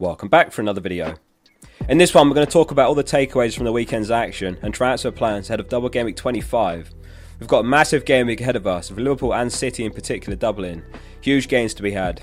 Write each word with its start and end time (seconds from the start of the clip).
Welcome 0.00 0.30
back 0.30 0.50
for 0.50 0.62
another 0.62 0.80
video. 0.80 1.16
In 1.90 1.98
this 1.98 2.14
one, 2.14 2.26
we're 2.26 2.34
going 2.34 2.46
to 2.46 2.50
talk 2.50 2.70
about 2.70 2.88
all 2.88 2.94
the 2.94 3.04
takeaways 3.04 3.54
from 3.54 3.66
the 3.66 3.72
weekend's 3.72 4.10
action 4.10 4.56
and 4.62 4.72
transfer 4.72 5.10
plans 5.10 5.50
ahead 5.50 5.60
of 5.60 5.68
double 5.68 5.90
game 5.90 6.06
week 6.06 6.16
25. 6.16 6.90
We've 7.38 7.46
got 7.46 7.66
a 7.66 7.68
massive 7.68 8.06
game 8.06 8.26
week 8.26 8.40
ahead 8.40 8.56
of 8.56 8.66
us, 8.66 8.88
with 8.88 8.98
Liverpool 8.98 9.34
and 9.34 9.52
City 9.52 9.84
in 9.84 9.92
particular 9.92 10.36
doubling. 10.36 10.82
Huge 11.20 11.48
gains 11.48 11.74
to 11.74 11.82
be 11.82 11.90
had. 11.90 12.22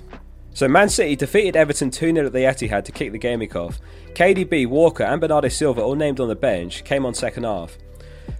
So 0.55 0.67
Man 0.67 0.89
City 0.89 1.15
defeated 1.15 1.55
Everton 1.55 1.91
2-0 1.91 2.25
at 2.25 2.33
the 2.33 2.39
Etihad 2.39 2.83
to 2.85 2.91
kick 2.91 3.11
the 3.11 3.19
game 3.19 3.41
week 3.41 3.55
off. 3.55 3.79
KDB, 4.15 4.65
Walker 4.65 5.03
and 5.03 5.21
Bernardo 5.21 5.47
Silva 5.47 5.83
all 5.83 5.93
named 5.93 6.19
on 6.19 6.29
the 6.29 6.35
bench, 6.35 6.83
came 6.83 7.05
on 7.05 7.13
second 7.13 7.43
half. 7.43 7.77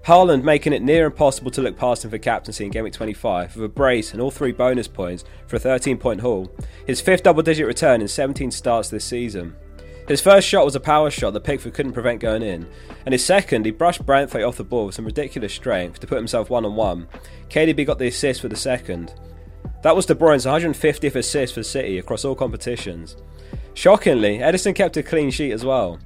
Haaland 0.06 0.44
making 0.44 0.74
it 0.74 0.82
near 0.82 1.06
impossible 1.06 1.52
to 1.52 1.62
look 1.62 1.78
past 1.78 2.06
him 2.06 2.12
for 2.12 2.18
captaincy 2.18 2.66
in 2.66 2.72
Game 2.72 2.86
Week 2.86 2.94
25 2.94 3.56
with 3.56 3.66
a 3.66 3.70
brace 3.70 4.14
and 4.14 4.22
all 4.22 4.32
three 4.32 4.54
bonus 4.54 4.88
points 4.88 5.26
for 5.48 5.58
a 5.58 5.60
13 5.60 5.98
point 5.98 6.22
haul. 6.22 6.50
His 6.86 7.02
fifth 7.02 7.24
double 7.24 7.44
digit 7.44 7.68
return 7.68 8.02
in 8.02 8.08
17 8.08 8.52
starts 8.52 8.90
this 8.90 9.04
season. 9.04 9.56
His 10.08 10.22
first 10.22 10.48
shot 10.48 10.64
was 10.64 10.76
a 10.76 10.80
power 10.80 11.12
shot 11.12 11.34
that 11.34 11.44
Pickford 11.44 11.74
couldn't 11.74 11.92
prevent 11.92 12.22
going 12.22 12.42
in, 12.42 12.66
and 13.06 13.12
his 13.12 13.26
second, 13.26 13.66
he 13.66 13.72
brushed 13.72 14.06
Branthwaite 14.06 14.48
off 14.48 14.56
the 14.56 14.64
ball 14.64 14.86
with 14.86 14.96
some 14.96 15.06
ridiculous 15.06 15.54
strength 15.54 16.00
to 16.00 16.08
put 16.08 16.18
himself 16.18 16.50
one 16.50 16.64
on 16.64 16.78
one. 16.78 17.08
KDB 17.50 17.86
got 17.86 18.00
the 18.00 18.08
assist 18.08 18.40
for 18.40 18.48
the 18.48 18.56
second. 18.56 19.14
That 19.84 19.96
was 19.96 20.06
De 20.06 20.16
Bruyne's 20.16 20.46
150th 20.46 21.16
assist 21.16 21.54
for 21.54 21.64
City 21.64 21.98
across 21.98 22.24
all 22.24 22.36
competitions. 22.36 23.18
Shockingly, 23.74 24.40
Ederson 24.40 24.74
kept 24.74 24.98
a 24.98 25.04
clean 25.04 25.30
sheet 25.30 25.52
as 25.52 25.66
well. 25.66 26.00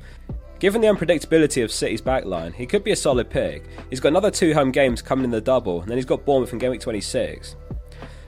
Given 0.62 0.82
the 0.82 0.88
unpredictability 0.90 1.64
of 1.64 1.72
City's 1.72 2.04
backline, 2.04 2.54
he 2.54 2.68
could 2.68 2.84
be 2.84 2.92
a 2.92 2.96
solid 2.96 3.32
pick. 3.32 3.64
He's 3.90 4.00
got 4.00 4.10
another 4.10 4.30
two 4.30 4.54
home 4.54 4.72
games 4.72 5.02
coming 5.02 5.26
in 5.26 5.32
the 5.32 5.42
double, 5.42 5.82
and 5.82 5.90
then 5.90 5.98
he's 5.98 6.06
got 6.06 6.24
Bournemouth 6.24 6.54
in 6.54 6.60
game 6.60 6.70
week 6.70 6.82
26. 6.82 7.56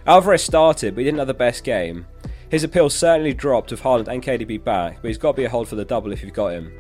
Alvarez 0.07 0.41
started, 0.41 0.95
but 0.95 1.01
he 1.01 1.05
didn't 1.05 1.19
have 1.19 1.27
the 1.27 1.35
best 1.35 1.63
game. 1.63 2.07
His 2.49 2.63
appeal 2.63 2.89
certainly 2.89 3.35
dropped 3.35 3.69
with 3.69 3.83
Haaland 3.83 4.07
and 4.07 4.23
KDB 4.23 4.63
back, 4.63 4.99
but 4.99 5.09
he's 5.09 5.19
got 5.19 5.33
to 5.33 5.37
be 5.37 5.43
a 5.43 5.49
hold 5.49 5.67
for 5.67 5.75
the 5.75 5.85
double 5.85 6.11
if 6.11 6.23
you've 6.23 6.33
got 6.33 6.53
him. 6.53 6.75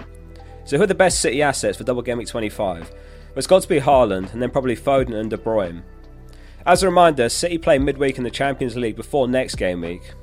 So 0.65 0.77
who 0.77 0.83
are 0.83 0.87
the 0.87 0.95
best 0.95 1.21
City 1.21 1.43
assets 1.43 1.77
for 1.77 1.83
double 1.83 2.01
game 2.01 2.17
week 2.17 2.27
25? 2.27 2.89
Well, 2.89 2.97
it's 3.35 3.45
got 3.45 3.61
to 3.61 3.69
be 3.69 3.79
Haaland, 3.79 4.33
and 4.33 4.41
then 4.41 4.49
probably 4.49 4.75
Foden 4.75 5.13
and 5.13 5.29
De 5.29 5.37
Bruyne. 5.37 5.83
As 6.65 6.81
a 6.81 6.87
reminder, 6.87 7.29
City 7.29 7.59
play 7.59 7.77
midweek 7.77 8.17
in 8.17 8.23
the 8.23 8.31
Champions 8.31 8.75
League 8.75 8.95
before 8.95 9.27
next 9.27 9.53
game 9.55 9.81
week, 9.81 10.13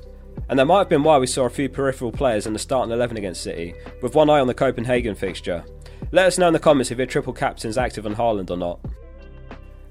and 0.51 0.59
that 0.59 0.65
might 0.65 0.79
have 0.79 0.89
been 0.89 1.01
why 1.03 1.17
we 1.17 1.27
saw 1.27 1.45
a 1.45 1.49
few 1.49 1.69
peripheral 1.69 2.11
players 2.11 2.45
in 2.45 2.51
the 2.51 2.59
starting 2.59 2.91
11 2.91 3.15
against 3.15 3.41
City, 3.41 3.73
with 4.01 4.15
one 4.15 4.29
eye 4.29 4.41
on 4.41 4.47
the 4.47 4.53
Copenhagen 4.53 5.15
fixture. 5.15 5.63
Let 6.11 6.25
us 6.25 6.37
know 6.37 6.47
in 6.47 6.53
the 6.53 6.59
comments 6.59 6.91
if 6.91 6.97
your 6.97 7.07
triple 7.07 7.31
captain's 7.31 7.77
active 7.77 8.05
on 8.05 8.15
Haaland 8.15 8.51
or 8.51 8.57
not. 8.57 8.81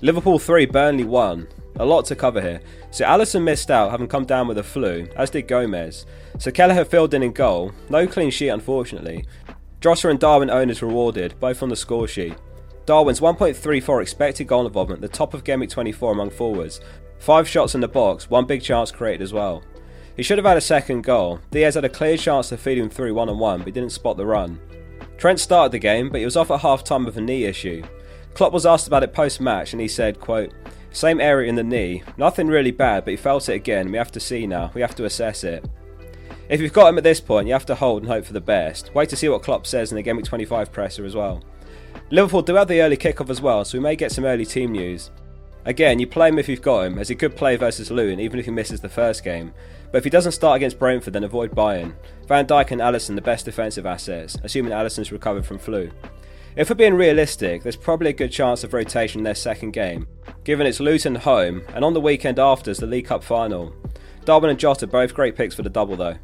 Liverpool 0.02 0.38
3, 0.38 0.66
Burnley 0.66 1.04
1. 1.04 1.48
A 1.76 1.84
lot 1.84 2.04
to 2.04 2.14
cover 2.14 2.42
here. 2.42 2.60
So 2.90 3.06
Alisson 3.06 3.42
missed 3.42 3.70
out, 3.70 3.90
having 3.90 4.06
come 4.06 4.26
down 4.26 4.48
with 4.48 4.58
a 4.58 4.62
flu, 4.62 5.08
as 5.16 5.30
did 5.30 5.48
Gomez. 5.48 6.04
So 6.38 6.50
Kelleher 6.50 6.84
filled 6.84 7.14
in 7.14 7.22
in 7.22 7.32
goal. 7.32 7.72
No 7.88 8.06
clean 8.06 8.30
sheet, 8.30 8.48
unfortunately. 8.48 9.24
Jota 9.80 10.10
and 10.10 10.20
Darwin 10.20 10.50
owners 10.50 10.82
rewarded, 10.82 11.40
both 11.40 11.62
on 11.62 11.70
the 11.70 11.76
score 11.76 12.06
sheet. 12.06 12.36
Darwin's 12.84 13.20
1.34 13.20 14.02
expected 14.02 14.46
goal 14.46 14.66
involvement, 14.66 15.00
the 15.00 15.08
top 15.08 15.32
of 15.32 15.42
Game 15.42 15.60
Week 15.60 15.70
24 15.70 16.12
among 16.12 16.28
forwards. 16.28 16.82
Five 17.18 17.48
shots 17.48 17.74
in 17.74 17.80
the 17.80 17.88
box, 17.88 18.28
one 18.28 18.44
big 18.44 18.60
chance 18.60 18.90
created 18.90 19.22
as 19.22 19.32
well. 19.32 19.62
He 20.20 20.24
should 20.24 20.36
have 20.36 20.44
had 20.44 20.58
a 20.58 20.60
second 20.60 21.00
goal. 21.00 21.40
Diaz 21.50 21.76
had 21.76 21.86
a 21.86 21.88
clear 21.88 22.14
chance 22.18 22.50
to 22.50 22.58
feed 22.58 22.76
him 22.76 22.90
through 22.90 23.14
one 23.14 23.30
on 23.30 23.38
one, 23.38 23.60
but 23.60 23.68
he 23.68 23.72
didn't 23.72 23.92
spot 23.92 24.18
the 24.18 24.26
run. 24.26 24.60
Trent 25.16 25.40
started 25.40 25.72
the 25.72 25.78
game, 25.78 26.10
but 26.10 26.18
he 26.18 26.26
was 26.26 26.36
off 26.36 26.50
at 26.50 26.60
half 26.60 26.84
time 26.84 27.06
with 27.06 27.16
a 27.16 27.22
knee 27.22 27.44
issue. 27.44 27.82
Klopp 28.34 28.52
was 28.52 28.66
asked 28.66 28.86
about 28.86 29.02
it 29.02 29.14
post 29.14 29.40
match 29.40 29.72
and 29.72 29.80
he 29.80 29.88
said, 29.88 30.20
quote, 30.20 30.52
Same 30.92 31.22
area 31.22 31.48
in 31.48 31.54
the 31.54 31.64
knee. 31.64 32.02
Nothing 32.18 32.48
really 32.48 32.70
bad, 32.70 33.06
but 33.06 33.12
he 33.12 33.16
felt 33.16 33.48
it 33.48 33.54
again. 33.54 33.90
We 33.90 33.96
have 33.96 34.12
to 34.12 34.20
see 34.20 34.46
now. 34.46 34.70
We 34.74 34.82
have 34.82 34.94
to 34.96 35.06
assess 35.06 35.42
it. 35.42 35.66
If 36.50 36.60
you've 36.60 36.74
got 36.74 36.90
him 36.90 36.98
at 36.98 37.04
this 37.04 37.18
point, 37.18 37.46
you 37.46 37.54
have 37.54 37.64
to 37.64 37.74
hold 37.74 38.02
and 38.02 38.12
hope 38.12 38.26
for 38.26 38.34
the 38.34 38.42
best. 38.42 38.94
Wait 38.94 39.08
to 39.08 39.16
see 39.16 39.30
what 39.30 39.42
Klopp 39.42 39.66
says 39.66 39.90
in 39.90 39.96
the 39.96 40.02
Game 40.02 40.18
Week 40.18 40.26
25 40.26 40.70
presser 40.70 41.06
as 41.06 41.14
well. 41.14 41.42
Liverpool 42.10 42.42
do 42.42 42.56
have 42.56 42.68
the 42.68 42.82
early 42.82 42.98
kickoff 42.98 43.30
as 43.30 43.40
well, 43.40 43.64
so 43.64 43.78
we 43.78 43.82
may 43.82 43.96
get 43.96 44.12
some 44.12 44.26
early 44.26 44.44
team 44.44 44.72
news. 44.72 45.12
Again, 45.64 45.98
you 45.98 46.06
play 46.06 46.28
him 46.28 46.38
if 46.38 46.46
you've 46.46 46.60
got 46.60 46.82
him, 46.82 46.98
as 46.98 47.08
he 47.08 47.14
could 47.14 47.36
play 47.36 47.56
versus 47.56 47.90
Luton 47.90 48.20
even 48.20 48.38
if 48.38 48.44
he 48.44 48.50
misses 48.50 48.82
the 48.82 48.88
first 48.90 49.24
game. 49.24 49.54
But 49.90 49.98
if 49.98 50.04
he 50.04 50.10
doesn't 50.10 50.32
start 50.32 50.56
against 50.56 50.78
Brentford, 50.78 51.14
then 51.14 51.24
avoid 51.24 51.52
Bayern. 51.52 51.94
Van 52.26 52.46
Dijk 52.46 52.70
and 52.70 52.80
Alisson 52.80 53.16
the 53.16 53.20
best 53.20 53.44
defensive 53.44 53.86
assets, 53.86 54.36
assuming 54.44 54.72
Alisson's 54.72 55.12
recovered 55.12 55.44
from 55.44 55.58
flu. 55.58 55.90
If 56.56 56.68
we're 56.68 56.76
being 56.76 56.94
realistic, 56.94 57.62
there's 57.62 57.76
probably 57.76 58.10
a 58.10 58.14
good 58.14 58.32
chance 58.32 58.64
of 58.64 58.72
rotation 58.72 59.20
in 59.20 59.24
their 59.24 59.34
second 59.34 59.72
game, 59.72 60.06
given 60.44 60.66
it's 60.66 60.80
Luton 60.80 61.14
home, 61.14 61.62
and 61.74 61.84
on 61.84 61.94
the 61.94 62.00
weekend 62.00 62.38
after 62.38 62.70
is 62.70 62.78
the 62.78 62.86
League 62.86 63.06
Cup 63.06 63.22
final. 63.22 63.72
Darwin 64.24 64.50
and 64.50 64.58
Jota 64.58 64.86
both 64.86 65.14
great 65.14 65.36
picks 65.36 65.54
for 65.54 65.62
the 65.62 65.70
double 65.70 65.96
though. 65.96 66.16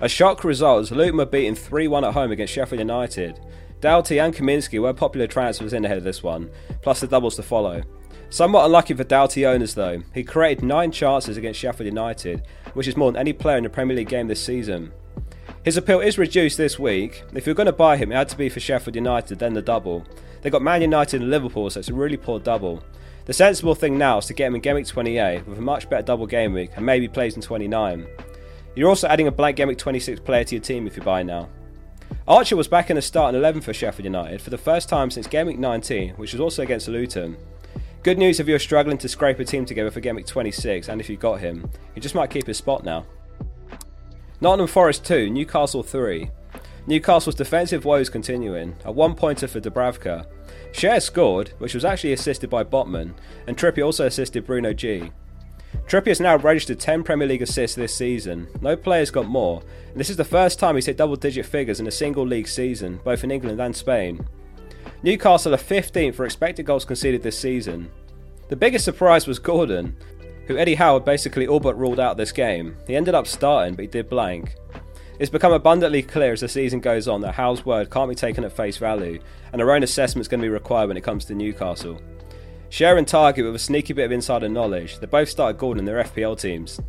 A 0.00 0.08
shock 0.08 0.44
result 0.44 0.82
as 0.82 0.90
Luton 0.90 1.18
were 1.18 1.26
beaten 1.26 1.54
3 1.54 1.88
1 1.88 2.04
at 2.04 2.14
home 2.14 2.32
against 2.32 2.52
Sheffield 2.52 2.80
United. 2.80 3.38
Doughty 3.80 4.18
and 4.18 4.34
Kaminski 4.34 4.80
were 4.80 4.94
popular 4.94 5.26
transfers 5.26 5.72
in 5.72 5.84
ahead 5.84 5.98
of 5.98 6.04
this 6.04 6.22
one, 6.22 6.50
plus 6.82 7.00
the 7.00 7.06
doubles 7.06 7.36
to 7.36 7.42
follow. 7.42 7.82
Somewhat 8.32 8.64
unlucky 8.64 8.94
for 8.94 9.04
Doughty 9.04 9.44
owners 9.44 9.74
though. 9.74 10.02
He 10.14 10.24
created 10.24 10.64
9 10.64 10.90
chances 10.90 11.36
against 11.36 11.60
Sheffield 11.60 11.84
United, 11.84 12.42
which 12.72 12.88
is 12.88 12.96
more 12.96 13.12
than 13.12 13.20
any 13.20 13.34
player 13.34 13.58
in 13.58 13.66
a 13.66 13.68
Premier 13.68 13.94
League 13.94 14.08
game 14.08 14.26
this 14.26 14.42
season. 14.42 14.90
His 15.62 15.76
appeal 15.76 16.00
is 16.00 16.16
reduced 16.16 16.56
this 16.56 16.78
week. 16.78 17.24
If 17.34 17.44
you're 17.44 17.54
going 17.54 17.66
to 17.66 17.74
buy 17.74 17.98
him, 17.98 18.10
it 18.10 18.14
had 18.14 18.30
to 18.30 18.38
be 18.38 18.48
for 18.48 18.58
Sheffield 18.58 18.94
United, 18.94 19.38
then 19.38 19.52
the 19.52 19.60
double. 19.60 20.06
They 20.40 20.48
got 20.48 20.62
Man 20.62 20.80
United 20.80 21.20
and 21.20 21.30
Liverpool, 21.30 21.68
so 21.68 21.80
it's 21.80 21.90
a 21.90 21.94
really 21.94 22.16
poor 22.16 22.40
double. 22.40 22.82
The 23.26 23.34
sensible 23.34 23.74
thing 23.74 23.98
now 23.98 24.16
is 24.16 24.26
to 24.26 24.32
get 24.32 24.46
him 24.46 24.54
in 24.54 24.62
Game 24.62 24.76
Week 24.76 24.86
28 24.86 25.46
with 25.46 25.58
a 25.58 25.60
much 25.60 25.90
better 25.90 26.02
double 26.02 26.26
game 26.26 26.54
week 26.54 26.70
and 26.74 26.86
maybe 26.86 27.08
plays 27.08 27.36
in 27.36 27.42
29. 27.42 28.06
You're 28.74 28.88
also 28.88 29.08
adding 29.08 29.26
a 29.26 29.30
blank 29.30 29.58
Game 29.58 29.68
Week 29.68 29.76
26 29.76 30.20
player 30.20 30.44
to 30.44 30.54
your 30.54 30.64
team 30.64 30.86
if 30.86 30.96
you 30.96 31.02
buy 31.02 31.22
now. 31.22 31.50
Archer 32.26 32.56
was 32.56 32.66
back 32.66 32.88
in 32.88 32.96
the 32.96 33.02
starting 33.02 33.38
11 33.38 33.60
for 33.60 33.74
Sheffield 33.74 34.06
United 34.06 34.40
for 34.40 34.48
the 34.48 34.56
first 34.56 34.88
time 34.88 35.10
since 35.10 35.26
Game 35.26 35.48
Week 35.48 35.58
19, 35.58 36.14
which 36.14 36.32
was 36.32 36.40
also 36.40 36.62
against 36.62 36.88
Luton. 36.88 37.36
Good 38.02 38.18
news 38.18 38.40
if 38.40 38.48
you're 38.48 38.58
struggling 38.58 38.98
to 38.98 39.08
scrape 39.08 39.38
a 39.38 39.44
team 39.44 39.64
together 39.64 39.92
for 39.92 40.00
Game 40.00 40.16
Week 40.16 40.26
26 40.26 40.88
and 40.88 41.00
if 41.00 41.08
you 41.08 41.16
got 41.16 41.38
him, 41.38 41.70
he 41.94 42.00
just 42.00 42.16
might 42.16 42.30
keep 42.30 42.48
his 42.48 42.56
spot 42.56 42.82
now. 42.82 43.06
Nottingham 44.40 44.66
Forest 44.66 45.04
2, 45.04 45.30
Newcastle 45.30 45.84
3. 45.84 46.28
Newcastle's 46.88 47.36
defensive 47.36 47.84
woes 47.84 48.10
continuing. 48.10 48.74
A 48.84 48.90
one 48.90 49.14
pointer 49.14 49.46
for 49.46 49.60
Dubravka. 49.60 50.26
Schär 50.72 51.00
scored, 51.00 51.50
which 51.58 51.74
was 51.74 51.84
actually 51.84 52.12
assisted 52.12 52.50
by 52.50 52.64
Botman, 52.64 53.14
and 53.46 53.56
Trippier 53.56 53.86
also 53.86 54.06
assisted 54.06 54.46
Bruno 54.46 54.72
G. 54.72 55.12
Trippier's 55.86 56.20
now 56.20 56.34
registered 56.34 56.80
10 56.80 57.04
Premier 57.04 57.28
League 57.28 57.42
assists 57.42 57.76
this 57.76 57.94
season. 57.94 58.48
No 58.60 58.76
player's 58.76 59.12
got 59.12 59.28
more, 59.28 59.62
and 59.92 60.00
this 60.00 60.10
is 60.10 60.16
the 60.16 60.24
first 60.24 60.58
time 60.58 60.74
he's 60.74 60.86
hit 60.86 60.96
double 60.96 61.14
digit 61.14 61.46
figures 61.46 61.78
in 61.78 61.86
a 61.86 61.92
single 61.92 62.26
league 62.26 62.48
season, 62.48 63.00
both 63.04 63.22
in 63.22 63.30
England 63.30 63.60
and 63.60 63.76
Spain. 63.76 64.26
Newcastle 65.04 65.52
are 65.52 65.58
15th 65.58 66.14
for 66.14 66.24
expected 66.24 66.64
goals 66.64 66.84
conceded 66.84 67.24
this 67.24 67.36
season. 67.36 67.90
The 68.48 68.54
biggest 68.54 68.84
surprise 68.84 69.26
was 69.26 69.40
Gordon, 69.40 69.96
who 70.46 70.56
Eddie 70.56 70.76
Howard 70.76 71.04
basically 71.04 71.48
all 71.48 71.58
but 71.58 71.76
ruled 71.76 71.98
out 71.98 72.16
this 72.16 72.30
game. 72.30 72.76
He 72.86 72.94
ended 72.94 73.14
up 73.14 73.26
starting, 73.26 73.74
but 73.74 73.82
he 73.82 73.88
did 73.88 74.08
blank. 74.08 74.54
It's 75.18 75.30
become 75.30 75.52
abundantly 75.52 76.02
clear 76.02 76.32
as 76.32 76.40
the 76.40 76.48
season 76.48 76.78
goes 76.78 77.08
on 77.08 77.20
that 77.22 77.34
Howe's 77.34 77.66
word 77.66 77.90
can't 77.90 78.10
be 78.10 78.14
taken 78.14 78.44
at 78.44 78.52
face 78.52 78.76
value, 78.76 79.20
and 79.52 79.60
our 79.60 79.72
own 79.72 79.82
assessment 79.82 80.22
is 80.22 80.28
going 80.28 80.40
to 80.40 80.46
be 80.46 80.50
required 80.50 80.86
when 80.86 80.96
it 80.96 81.04
comes 81.04 81.24
to 81.24 81.34
Newcastle. 81.34 82.00
Schär 82.70 82.96
and 82.96 83.06
Targett 83.06 83.44
with 83.44 83.56
a 83.56 83.58
sneaky 83.58 83.94
bit 83.94 84.04
of 84.04 84.12
insider 84.12 84.48
knowledge, 84.48 85.00
they 85.00 85.06
both 85.06 85.28
started 85.28 85.58
Gordon 85.58 85.80
in 85.80 85.84
their 85.84 86.04
FPL 86.04 86.40
teams. 86.40 86.80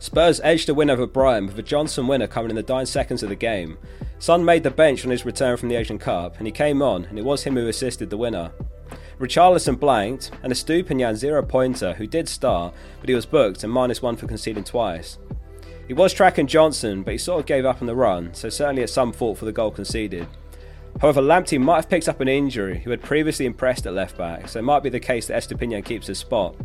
Spurs 0.00 0.40
edged 0.42 0.66
a 0.70 0.74
win 0.74 0.88
over 0.88 1.06
Brighton 1.06 1.46
with 1.46 1.58
a 1.58 1.62
Johnson 1.62 2.06
winner 2.06 2.26
coming 2.26 2.48
in 2.48 2.56
the 2.56 2.62
dying 2.62 2.86
seconds 2.86 3.22
of 3.22 3.28
the 3.28 3.36
game. 3.36 3.76
Son 4.18 4.42
made 4.42 4.62
the 4.62 4.70
bench 4.70 5.04
on 5.04 5.10
his 5.10 5.26
return 5.26 5.58
from 5.58 5.68
the 5.68 5.76
Asian 5.76 5.98
Cup, 5.98 6.38
and 6.38 6.46
he 6.46 6.52
came 6.52 6.80
on, 6.80 7.04
and 7.04 7.18
it 7.18 7.24
was 7.24 7.42
him 7.42 7.54
who 7.54 7.68
assisted 7.68 8.08
the 8.08 8.16
winner. 8.16 8.50
Richarlison 9.18 9.78
blanked, 9.78 10.30
and 10.42 10.50
Estupiñán 10.50 11.16
zero 11.16 11.42
pointer, 11.42 11.92
who 11.92 12.06
did 12.06 12.30
start, 12.30 12.72
but 12.98 13.10
he 13.10 13.14
was 13.14 13.26
booked 13.26 13.62
and 13.62 13.70
minus 13.70 14.00
one 14.00 14.16
for 14.16 14.26
conceding 14.26 14.64
twice. 14.64 15.18
He 15.86 15.92
was 15.92 16.14
tracking 16.14 16.46
Johnson, 16.46 17.02
but 17.02 17.12
he 17.12 17.18
sort 17.18 17.40
of 17.40 17.46
gave 17.46 17.66
up 17.66 17.82
on 17.82 17.86
the 17.86 17.94
run, 17.94 18.32
so 18.32 18.48
certainly 18.48 18.82
at 18.82 18.88
some 18.88 19.12
fault 19.12 19.36
for 19.36 19.44
the 19.44 19.52
goal 19.52 19.70
conceded. 19.70 20.26
However, 21.02 21.20
Lamptey 21.20 21.60
might 21.60 21.76
have 21.76 21.90
picked 21.90 22.08
up 22.08 22.20
an 22.20 22.28
injury, 22.28 22.80
who 22.80 22.90
had 22.90 23.02
previously 23.02 23.44
impressed 23.44 23.84
at 23.84 23.92
left 23.92 24.16
back, 24.16 24.48
so 24.48 24.60
it 24.60 24.62
might 24.62 24.82
be 24.82 24.88
the 24.88 24.98
case 24.98 25.26
that 25.26 25.42
Estupiñán 25.42 25.84
keeps 25.84 26.06
his 26.06 26.18
spot. 26.18 26.56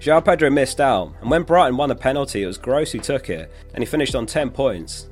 João 0.00 0.24
Pedro 0.24 0.48
missed 0.48 0.80
out, 0.80 1.12
and 1.20 1.30
when 1.30 1.42
Brighton 1.42 1.76
won 1.76 1.90
a 1.90 1.94
penalty, 1.94 2.42
it 2.42 2.46
was 2.46 2.56
Gross 2.56 2.92
who 2.92 3.00
took 3.00 3.28
it, 3.28 3.52
and 3.74 3.82
he 3.82 3.86
finished 3.86 4.14
on 4.14 4.24
10 4.24 4.48
points. 4.48 5.10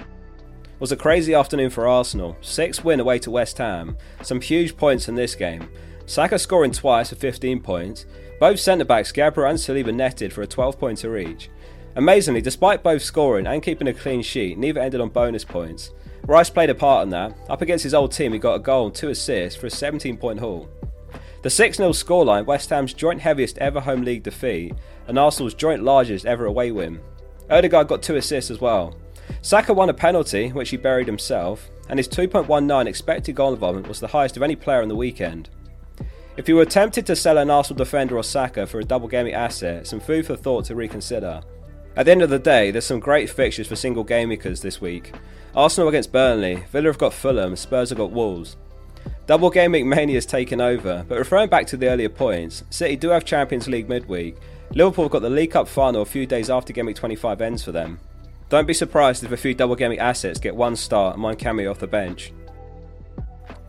It 0.00 0.80
was 0.80 0.90
a 0.90 0.96
crazy 0.96 1.34
afternoon 1.34 1.70
for 1.70 1.86
Arsenal. 1.86 2.36
6 2.40 2.82
win 2.82 2.98
away 2.98 3.20
to 3.20 3.30
West 3.30 3.58
Ham, 3.58 3.96
some 4.22 4.40
huge 4.40 4.76
points 4.76 5.08
in 5.08 5.14
this 5.14 5.36
game. 5.36 5.68
Saka 6.06 6.36
scoring 6.36 6.72
twice 6.72 7.10
for 7.10 7.14
15 7.14 7.60
points. 7.60 8.06
Both 8.40 8.58
centre 8.58 8.84
backs, 8.84 9.12
Gabriel 9.12 9.50
and 9.50 9.58
Saliba, 9.58 9.94
netted 9.94 10.32
for 10.32 10.42
a 10.42 10.48
12 10.48 10.80
pointer 10.80 11.16
each. 11.16 11.48
Amazingly, 11.94 12.40
despite 12.40 12.82
both 12.82 13.02
scoring 13.02 13.46
and 13.46 13.62
keeping 13.62 13.86
a 13.86 13.94
clean 13.94 14.22
sheet, 14.22 14.58
neither 14.58 14.80
ended 14.80 15.00
on 15.00 15.10
bonus 15.10 15.44
points. 15.44 15.92
Rice 16.26 16.50
played 16.50 16.70
a 16.70 16.74
part 16.74 17.04
in 17.04 17.10
that. 17.10 17.36
Up 17.48 17.62
against 17.62 17.84
his 17.84 17.94
old 17.94 18.10
team, 18.10 18.32
he 18.32 18.40
got 18.40 18.54
a 18.54 18.60
goal 18.60 18.86
and 18.86 18.94
two 18.94 19.10
assists 19.10 19.60
for 19.60 19.68
a 19.68 19.70
17 19.70 20.16
point 20.16 20.40
haul. 20.40 20.68
The 21.42 21.50
6 21.50 21.76
0 21.76 21.90
scoreline, 21.90 22.46
West 22.46 22.70
Ham's 22.70 22.92
joint 22.92 23.20
heaviest 23.20 23.58
ever 23.58 23.80
home 23.80 24.02
league 24.02 24.24
defeat, 24.24 24.74
and 25.06 25.18
Arsenal's 25.18 25.54
joint 25.54 25.82
largest 25.82 26.26
ever 26.26 26.46
away 26.46 26.72
win. 26.72 27.00
Odegaard 27.48 27.88
got 27.88 28.02
two 28.02 28.16
assists 28.16 28.50
as 28.50 28.60
well. 28.60 28.96
Saka 29.40 29.72
won 29.72 29.88
a 29.88 29.94
penalty, 29.94 30.50
which 30.50 30.70
he 30.70 30.76
buried 30.76 31.06
himself, 31.06 31.70
and 31.88 31.98
his 31.98 32.08
2.19 32.08 32.86
expected 32.86 33.34
goal 33.34 33.52
involvement 33.52 33.88
was 33.88 34.00
the 34.00 34.08
highest 34.08 34.36
of 34.36 34.42
any 34.42 34.56
player 34.56 34.82
on 34.82 34.88
the 34.88 34.96
weekend. 34.96 35.48
If 36.36 36.48
you 36.48 36.56
were 36.56 36.64
tempted 36.64 37.06
to 37.06 37.16
sell 37.16 37.38
an 37.38 37.50
Arsenal 37.50 37.78
defender 37.78 38.16
or 38.16 38.22
Saka 38.22 38.66
for 38.66 38.80
a 38.80 38.84
double 38.84 39.08
gaming 39.08 39.34
asset, 39.34 39.86
some 39.86 40.00
food 40.00 40.26
for 40.26 40.36
thought 40.36 40.64
to 40.66 40.74
reconsider. 40.74 41.40
At 41.96 42.06
the 42.06 42.12
end 42.12 42.22
of 42.22 42.30
the 42.30 42.38
day, 42.38 42.70
there's 42.70 42.84
some 42.84 43.00
great 43.00 43.28
fixtures 43.28 43.66
for 43.66 43.74
single 43.74 44.04
game 44.04 44.28
this 44.28 44.80
week. 44.80 45.14
Arsenal 45.54 45.88
against 45.88 46.12
Burnley, 46.12 46.64
Villa 46.70 46.86
have 46.86 46.98
got 46.98 47.12
Fulham, 47.12 47.56
Spurs 47.56 47.88
have 47.88 47.98
got 47.98 48.12
Wolves. 48.12 48.56
Double 49.28 49.50
week 49.50 49.84
mania 49.84 50.14
has 50.14 50.24
taken 50.24 50.58
over, 50.58 51.04
but 51.06 51.18
referring 51.18 51.50
back 51.50 51.66
to 51.66 51.76
the 51.76 51.86
earlier 51.86 52.08
points, 52.08 52.64
City 52.70 52.96
do 52.96 53.10
have 53.10 53.26
Champions 53.26 53.68
League 53.68 53.86
midweek. 53.86 54.38
Liverpool 54.72 55.04
have 55.04 55.12
got 55.12 55.20
the 55.20 55.28
League 55.28 55.50
Cup 55.50 55.68
final 55.68 56.00
a 56.00 56.06
few 56.06 56.24
days 56.24 56.48
after 56.48 56.72
Game 56.72 56.86
Week 56.86 56.96
25 56.96 57.42
ends 57.42 57.62
for 57.62 57.70
them. 57.70 58.00
Don't 58.48 58.66
be 58.66 58.72
surprised 58.72 59.22
if 59.22 59.30
a 59.30 59.36
few 59.36 59.52
double 59.52 59.76
gaming 59.76 59.98
assets 59.98 60.40
get 60.40 60.56
one 60.56 60.76
start 60.76 61.12
and 61.12 61.22
one 61.22 61.36
cameo 61.36 61.70
off 61.70 61.78
the 61.78 61.86
bench. 61.86 62.32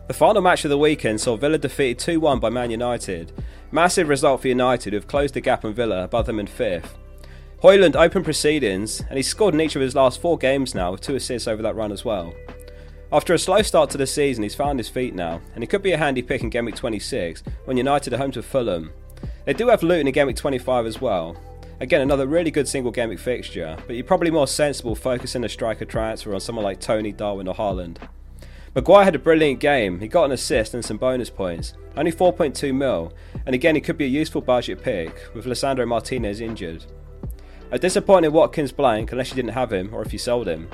The 0.08 0.14
final 0.14 0.40
match 0.40 0.64
of 0.64 0.70
the 0.70 0.78
weekend 0.78 1.20
saw 1.20 1.36
Villa 1.36 1.58
defeated 1.58 1.98
2 1.98 2.20
1 2.20 2.40
by 2.40 2.48
Man 2.48 2.70
United. 2.70 3.30
Massive 3.70 4.08
result 4.08 4.40
for 4.40 4.48
United, 4.48 4.94
who 4.94 4.96
have 4.96 5.08
closed 5.08 5.34
the 5.34 5.42
gap 5.42 5.66
on 5.66 5.74
Villa 5.74 6.04
above 6.04 6.24
them 6.24 6.40
in 6.40 6.46
fifth. 6.46 6.96
Højlund 7.62 7.96
opened 7.96 8.24
proceedings, 8.24 9.00
and 9.10 9.18
he's 9.18 9.28
scored 9.28 9.52
in 9.52 9.60
each 9.60 9.76
of 9.76 9.82
his 9.82 9.94
last 9.94 10.22
four 10.22 10.38
games 10.38 10.74
now, 10.74 10.92
with 10.92 11.02
two 11.02 11.16
assists 11.16 11.46
over 11.46 11.60
that 11.60 11.76
run 11.76 11.92
as 11.92 12.02
well. 12.02 12.32
After 13.12 13.34
a 13.34 13.38
slow 13.38 13.62
start 13.62 13.90
to 13.90 13.98
the 13.98 14.06
season, 14.06 14.42
he's 14.42 14.54
found 14.54 14.78
his 14.78 14.88
feet 14.88 15.14
now, 15.14 15.40
and 15.54 15.62
he 15.62 15.66
could 15.66 15.82
be 15.82 15.92
a 15.92 15.98
handy 15.98 16.22
pick 16.22 16.42
in 16.42 16.50
Game 16.50 16.66
Week 16.66 16.76
26 16.76 17.42
when 17.64 17.76
United 17.76 18.12
are 18.14 18.18
home 18.18 18.30
to 18.32 18.42
Fulham. 18.42 18.92
They 19.44 19.52
do 19.52 19.68
have 19.68 19.82
Luton 19.82 20.06
in 20.06 20.12
Game 20.12 20.28
Week 20.28 20.36
25 20.36 20.86
as 20.86 21.00
well, 21.00 21.36
Again, 21.80 22.02
another 22.02 22.26
really 22.26 22.50
good 22.50 22.68
single 22.68 22.92
game 22.92 23.08
week 23.08 23.18
fixture, 23.18 23.74
but 23.86 23.96
you're 23.96 24.04
probably 24.04 24.30
more 24.30 24.46
sensible 24.46 24.94
focusing 24.94 25.44
a 25.44 25.48
striker 25.48 25.86
transfer 25.86 26.34
on 26.34 26.40
someone 26.40 26.62
like 26.62 26.78
Toney, 26.78 27.10
Darwin, 27.10 27.48
or 27.48 27.54
Haaland. 27.54 27.96
Maguire 28.74 29.04
had 29.04 29.14
a 29.14 29.18
brilliant 29.18 29.60
game. 29.60 29.98
He 29.98 30.06
got 30.06 30.26
an 30.26 30.32
assist 30.32 30.74
and 30.74 30.84
some 30.84 30.98
bonus 30.98 31.30
points. 31.30 31.72
Only 31.96 32.12
4.2 32.12 32.74
mil, 32.74 33.14
and 33.46 33.54
again, 33.54 33.76
he 33.76 33.80
could 33.80 33.96
be 33.96 34.04
a 34.04 34.08
useful 34.08 34.42
budget 34.42 34.82
pick 34.82 35.34
with 35.34 35.46
Lisandro 35.46 35.88
Martinez 35.88 36.42
injured. 36.42 36.84
A 37.70 37.78
disappointing 37.78 38.32
Watkins 38.32 38.72
blank 38.72 39.10
unless 39.10 39.30
you 39.30 39.36
didn't 39.36 39.52
have 39.52 39.72
him 39.72 39.94
or 39.94 40.02
if 40.02 40.12
you 40.12 40.18
sold 40.18 40.48
him. 40.48 40.68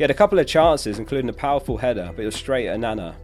He 0.00 0.02
had 0.02 0.10
a 0.10 0.14
couple 0.14 0.38
of 0.38 0.46
chances, 0.46 0.98
including 0.98 1.28
a 1.28 1.34
powerful 1.34 1.76
header, 1.76 2.10
but 2.16 2.22
it 2.22 2.24
was 2.24 2.34
straight 2.34 2.68
at 2.68 2.80
Nana. 2.80 3.16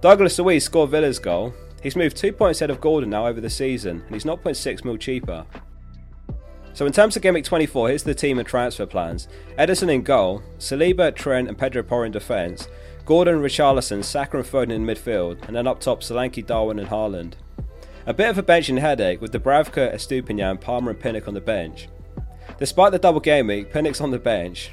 Douglas 0.00 0.38
Luiz 0.38 0.62
scored 0.62 0.90
Villa's 0.90 1.18
goal. 1.18 1.52
He's 1.82 1.96
moved 1.96 2.16
two 2.16 2.32
points 2.32 2.60
ahead 2.60 2.70
of 2.70 2.80
Gordon 2.80 3.10
now 3.10 3.26
over 3.26 3.40
the 3.40 3.50
season, 3.50 4.00
and 4.06 4.14
he's 4.14 4.22
0.6 4.22 4.84
mil 4.84 4.96
cheaper. 4.96 5.44
So 6.72 6.86
in 6.86 6.92
terms 6.92 7.16
of 7.16 7.24
Week 7.24 7.44
24, 7.44 7.88
here's 7.88 8.04
the 8.04 8.14
team 8.14 8.38
and 8.38 8.46
transfer 8.46 8.86
plans. 8.86 9.26
Ederson 9.58 9.92
in 9.92 10.02
goal, 10.02 10.44
Saliba, 10.56 11.12
Trent 11.12 11.48
and 11.48 11.58
Pedro 11.58 11.82
Porro 11.82 12.04
in 12.04 12.12
defence, 12.12 12.68
Gordon, 13.04 13.40
Richarlison, 13.40 14.04
Saka 14.04 14.36
and 14.36 14.46
Foden 14.46 14.70
in 14.70 14.86
midfield, 14.86 15.44
and 15.48 15.56
then 15.56 15.66
up 15.66 15.80
top 15.80 16.00
Solanke, 16.00 16.46
Darwin 16.46 16.78
and 16.78 16.90
Haaland. 16.90 17.32
A 18.06 18.14
bit 18.14 18.30
of 18.30 18.38
a 18.38 18.42
benching 18.44 18.78
headache 18.78 19.20
with 19.20 19.32
Dubravka, 19.32 19.92
Estupiñán, 19.92 20.60
Palmer 20.60 20.92
and 20.92 21.00
Pinnock 21.00 21.26
on 21.26 21.34
the 21.34 21.40
bench. 21.40 21.88
Despite 22.60 22.92
the 22.92 23.00
double 23.00 23.18
game 23.18 23.48
week, 23.48 23.72
Pinnock's 23.72 24.00
on 24.00 24.12
the 24.12 24.18
bench. 24.20 24.70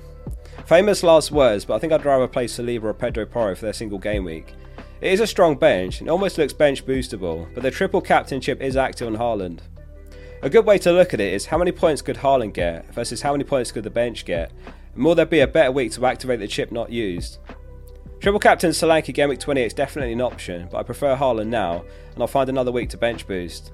Famous 0.65 1.03
last 1.03 1.31
words, 1.31 1.65
but 1.65 1.75
I 1.75 1.79
think 1.79 1.91
I'd 1.91 2.05
rather 2.05 2.27
play 2.27 2.45
Saliba 2.45 2.83
or 2.83 2.93
Pedro 2.93 3.25
Porro 3.25 3.55
for 3.55 3.65
their 3.65 3.73
single 3.73 3.99
game 3.99 4.23
week. 4.23 4.53
It 5.01 5.11
is 5.11 5.19
a 5.19 5.27
strong 5.27 5.55
bench, 5.55 5.99
and 5.99 6.09
almost 6.09 6.37
looks 6.37 6.53
bench 6.53 6.85
boostable, 6.85 7.51
but 7.53 7.63
the 7.63 7.71
triple 7.71 8.01
captainship 8.01 8.61
is 8.61 8.77
active 8.77 9.07
on 9.07 9.17
Haaland. 9.17 9.59
A 10.43 10.49
good 10.49 10.65
way 10.65 10.77
to 10.79 10.91
look 10.91 11.13
at 11.13 11.19
it 11.19 11.33
is 11.33 11.45
how 11.45 11.57
many 11.57 11.71
points 11.71 12.01
could 12.01 12.17
Haaland 12.17 12.53
get 12.53 12.93
versus 12.93 13.21
how 13.21 13.31
many 13.31 13.43
points 13.43 13.71
could 13.71 13.83
the 13.83 13.89
bench 13.89 14.25
get, 14.25 14.51
and 14.95 15.03
will 15.03 15.15
there 15.15 15.25
be 15.25 15.39
a 15.39 15.47
better 15.47 15.71
week 15.71 15.91
to 15.93 16.05
activate 16.05 16.39
the 16.39 16.47
chip 16.47 16.71
not 16.71 16.91
used? 16.91 17.39
Triple 18.19 18.39
captain 18.39 18.69
Solanke 18.69 19.13
Game 19.13 19.29
Week 19.29 19.39
28 19.39 19.65
is 19.65 19.74
definitely 19.74 20.13
an 20.13 20.21
option, 20.21 20.69
but 20.71 20.77
I 20.77 20.83
prefer 20.83 21.15
Haaland 21.15 21.47
now, 21.47 21.83
and 22.13 22.21
I'll 22.21 22.27
find 22.27 22.50
another 22.50 22.71
week 22.71 22.89
to 22.89 22.97
bench 22.97 23.27
boost. 23.27 23.71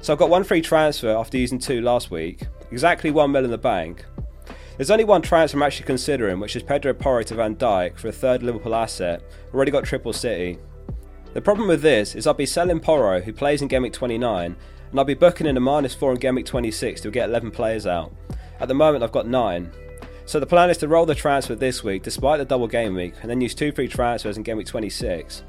So 0.00 0.12
I've 0.12 0.18
got 0.18 0.30
one 0.30 0.44
free 0.44 0.62
transfer 0.62 1.10
after 1.10 1.36
using 1.36 1.58
two 1.58 1.82
last 1.82 2.10
week, 2.10 2.46
exactly 2.70 3.10
one 3.10 3.30
mil 3.30 3.44
in 3.44 3.50
the 3.50 3.58
bank. 3.58 4.04
There's 4.82 4.90
only 4.90 5.04
one 5.04 5.22
transfer 5.22 5.56
I'm 5.56 5.62
actually 5.62 5.86
considering, 5.86 6.40
which 6.40 6.56
is 6.56 6.64
Pedro 6.64 6.92
Porro 6.92 7.22
to 7.22 7.36
Van 7.36 7.54
Dijk 7.54 7.96
for 7.96 8.08
a 8.08 8.12
third 8.12 8.42
Liverpool 8.42 8.74
asset. 8.74 9.22
Already 9.54 9.70
got 9.70 9.84
triple 9.84 10.12
City. 10.12 10.58
The 11.34 11.40
problem 11.40 11.68
with 11.68 11.82
this 11.82 12.16
is 12.16 12.26
I'll 12.26 12.34
be 12.34 12.46
selling 12.46 12.80
Porro, 12.80 13.20
who 13.20 13.32
plays 13.32 13.62
in 13.62 13.68
Game 13.68 13.82
Week 13.82 13.92
29, 13.92 14.56
and 14.90 14.98
I'll 14.98 15.04
be 15.04 15.14
booking 15.14 15.46
in 15.46 15.56
a 15.56 15.60
minus 15.60 15.94
4 15.94 16.14
in 16.14 16.18
Game 16.18 16.34
Week 16.34 16.46
26 16.46 17.00
to 17.02 17.12
get 17.12 17.28
11 17.28 17.52
players 17.52 17.86
out. 17.86 18.12
At 18.58 18.66
the 18.66 18.74
moment, 18.74 19.04
I've 19.04 19.12
got 19.12 19.28
9. 19.28 19.70
So 20.26 20.40
the 20.40 20.46
plan 20.46 20.68
is 20.68 20.78
to 20.78 20.88
roll 20.88 21.06
the 21.06 21.14
transfer 21.14 21.54
this 21.54 21.84
week 21.84 22.02
despite 22.02 22.40
the 22.40 22.44
double 22.44 22.66
game 22.66 22.96
week 22.96 23.14
and 23.22 23.30
then 23.30 23.40
use 23.40 23.54
two 23.54 23.70
free 23.70 23.86
transfers 23.86 24.36
in 24.36 24.42
Game 24.42 24.56
Week 24.56 24.66
26. 24.66 25.44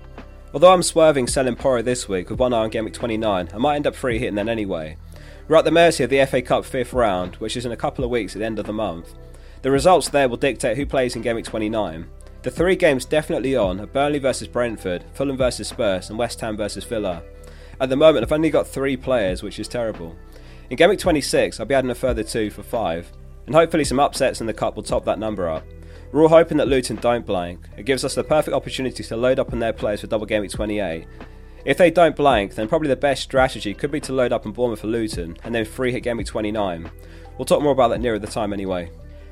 Although 0.53 0.73
I'm 0.73 0.83
swerving 0.83 1.25
selling 1.25 1.55
Porro 1.55 1.81
this 1.81 2.07
week 2.07 2.29
with 2.29 2.37
one 2.37 2.53
eye 2.53 2.57
on 2.57 2.69
Game 2.69 2.85
Week 2.85 2.93
29, 2.93 3.49
I 3.51 3.57
might 3.57 3.77
end 3.77 3.87
up 3.87 3.95
free 3.95 4.19
hitting 4.19 4.35
then 4.35 4.47
anyway. 4.47 4.95
We're 5.47 5.57
at 5.57 5.65
the 5.65 5.71
mercy 5.71 6.03
of 6.03 6.09
the 6.09 6.25
FA 6.25 6.41
Cup 6.41 6.65
fifth 6.65 6.93
round, 6.93 7.35
which 7.35 7.57
is 7.57 7.65
in 7.65 7.71
a 7.71 7.77
couple 7.77 8.03
of 8.03 8.11
weeks 8.11 8.35
at 8.35 8.39
the 8.39 8.45
end 8.45 8.59
of 8.59 8.65
the 8.65 8.73
month. 8.73 9.13
The 9.61 9.71
results 9.71 10.09
there 10.09 10.29
will 10.29 10.37
dictate 10.37 10.77
who 10.77 10.85
plays 10.85 11.15
in 11.15 11.21
Game 11.21 11.35
Week 11.35 11.45
29. 11.45 12.07
The 12.43 12.51
three 12.51 12.75
games 12.75 13.05
definitely 13.05 13.55
on 13.55 13.79
are 13.79 13.85
Burnley 13.85 14.19
versus 14.19 14.47
Brentford, 14.47 15.05
Fulham 15.13 15.37
versus 15.37 15.69
Spurs, 15.69 16.09
and 16.09 16.19
West 16.19 16.41
Ham 16.41 16.57
versus 16.57 16.83
Villa. 16.83 17.23
At 17.79 17.89
the 17.89 17.95
moment, 17.95 18.23
I've 18.23 18.31
only 18.31 18.49
got 18.49 18.67
three 18.67 18.97
players, 18.97 19.41
which 19.41 19.59
is 19.59 19.67
terrible. 19.67 20.15
In 20.69 20.77
Game 20.77 20.89
Week 20.89 20.99
26, 20.99 21.59
I'll 21.59 21.65
be 21.65 21.75
adding 21.75 21.91
a 21.91 21.95
further 21.95 22.23
two 22.23 22.49
for 22.49 22.63
five, 22.63 23.11
and 23.45 23.55
hopefully 23.55 23.85
some 23.85 23.99
upsets 23.99 24.41
in 24.41 24.47
the 24.47 24.53
cup 24.53 24.75
will 24.75 24.83
top 24.83 25.05
that 25.05 25.19
number 25.19 25.49
up. 25.49 25.65
We're 26.11 26.21
all 26.21 26.29
hoping 26.29 26.57
that 26.57 26.67
Luton 26.67 26.97
don't 26.97 27.25
blank. 27.25 27.67
It 27.77 27.85
gives 27.85 28.05
us 28.05 28.15
the 28.15 28.23
perfect 28.23 28.55
opportunity 28.55 29.03
to 29.03 29.17
load 29.17 29.39
up 29.39 29.51
on 29.51 29.59
their 29.59 29.73
players 29.73 30.01
for 30.01 30.07
double 30.07 30.25
Game 30.25 30.41
Week 30.41 30.51
28. 30.51 31.05
If 31.65 31.77
they 31.77 31.91
don't 31.91 32.15
blank, 32.15 32.55
then 32.55 32.67
probably 32.67 32.89
the 32.89 32.95
best 32.95 33.23
strategy 33.23 33.73
could 33.73 33.91
be 33.91 34.01
to 34.01 34.13
load 34.13 34.33
up 34.33 34.45
on 34.45 34.51
Bournemouth 34.51 34.81
for 34.81 34.87
Luton 34.87 35.37
and 35.43 35.55
then 35.55 35.63
free 35.65 35.91
hit 35.91 36.03
Gamby 36.03 36.25
29. 36.25 36.91
We'll 37.37 37.45
talk 37.45 37.61
more 37.61 37.71
about 37.71 37.89
that 37.89 38.01
nearer 38.01 38.19
the 38.19 38.27
time 38.27 38.51
anyway. 38.53 38.91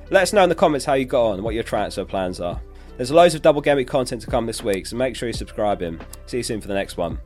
Let 0.10 0.24
us 0.24 0.34
know 0.34 0.44
in 0.44 0.50
the 0.50 0.56
comments 0.56 0.86
how 0.86 0.94
you 0.94 1.06
got 1.06 1.28
on 1.28 1.34
and 1.36 1.44
what 1.44 1.56
your 1.56 1.64
transfer 1.64 2.06
plans 2.06 2.40
are. 2.40 2.62
There's 2.98 3.12
loads 3.12 3.36
of 3.36 3.42
double 3.42 3.62
gamut 3.62 3.88
content 3.88 4.22
to 4.22 4.28
come 4.30 4.46
this 4.46 4.64
week, 4.64 4.86
so 4.86 4.96
make 4.96 5.16
sure 5.16 5.28
you 5.28 5.34
subscribe 5.34 5.82
in. 5.82 6.00
See 6.26 6.38
you 6.38 6.44
soon 6.44 6.62
for 6.62 6.68
the 6.68 6.74
next 6.74 6.98
one. 6.98 7.20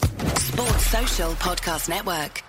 Sports 0.00 0.86
Social 0.86 1.32
Podcast 1.34 1.88
Network. 1.88 2.42